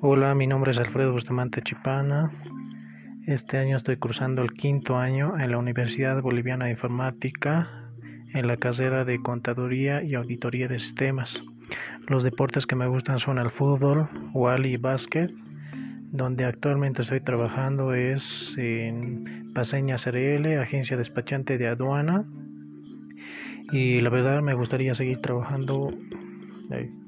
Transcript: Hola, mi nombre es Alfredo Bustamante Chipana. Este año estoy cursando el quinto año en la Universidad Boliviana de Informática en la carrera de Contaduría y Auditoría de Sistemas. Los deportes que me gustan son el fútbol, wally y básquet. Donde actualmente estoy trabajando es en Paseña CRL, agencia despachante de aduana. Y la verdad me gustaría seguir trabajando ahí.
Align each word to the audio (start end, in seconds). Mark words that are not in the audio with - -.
Hola, 0.00 0.34
mi 0.34 0.46
nombre 0.46 0.70
es 0.70 0.78
Alfredo 0.78 1.12
Bustamante 1.12 1.62
Chipana. 1.62 2.30
Este 3.26 3.56
año 3.56 3.76
estoy 3.76 3.96
cursando 3.96 4.42
el 4.42 4.52
quinto 4.52 4.96
año 4.98 5.38
en 5.38 5.50
la 5.50 5.58
Universidad 5.58 6.20
Boliviana 6.20 6.66
de 6.66 6.72
Informática 6.72 7.68
en 8.34 8.46
la 8.46 8.56
carrera 8.56 9.04
de 9.04 9.20
Contaduría 9.22 10.02
y 10.02 10.14
Auditoría 10.14 10.68
de 10.68 10.78
Sistemas. 10.78 11.42
Los 12.08 12.24
deportes 12.24 12.66
que 12.66 12.76
me 12.76 12.86
gustan 12.86 13.18
son 13.18 13.38
el 13.38 13.50
fútbol, 13.50 14.08
wally 14.34 14.74
y 14.74 14.76
básquet. 14.76 15.32
Donde 16.12 16.44
actualmente 16.44 17.02
estoy 17.02 17.20
trabajando 17.20 17.94
es 17.94 18.54
en 18.58 19.52
Paseña 19.54 19.96
CRL, 19.96 20.60
agencia 20.60 20.96
despachante 20.96 21.58
de 21.58 21.68
aduana. 21.68 22.24
Y 23.72 24.00
la 24.00 24.10
verdad 24.10 24.42
me 24.42 24.54
gustaría 24.54 24.94
seguir 24.94 25.20
trabajando 25.20 25.90
ahí. 26.70 27.05